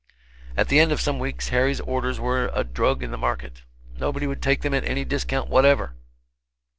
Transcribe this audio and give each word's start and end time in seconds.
At 0.57 0.69
the 0.69 0.79
end 0.79 0.91
of 0.91 0.99
some 0.99 1.19
weeks 1.19 1.49
Harry's 1.49 1.79
orders 1.79 2.19
were 2.19 2.49
a 2.55 2.63
drug 2.63 3.03
in 3.03 3.11
the 3.11 3.19
market 3.19 3.61
nobody 3.99 4.25
would 4.25 4.41
take 4.41 4.61
them 4.61 4.73
at 4.73 4.83
any 4.83 5.05
discount 5.05 5.47
whatever. 5.47 5.93